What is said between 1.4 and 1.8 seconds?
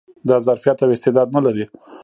لري